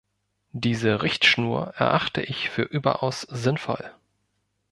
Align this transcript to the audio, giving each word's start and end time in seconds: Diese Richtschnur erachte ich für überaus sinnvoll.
Diese 0.53 1.03
Richtschnur 1.03 1.75
erachte 1.77 2.23
ich 2.23 2.49
für 2.49 2.63
überaus 2.63 3.21
sinnvoll. 3.21 3.91